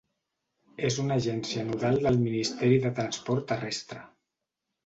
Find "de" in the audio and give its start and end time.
2.87-2.93